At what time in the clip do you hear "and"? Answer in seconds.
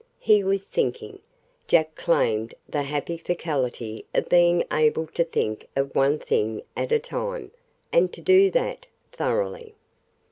7.93-8.11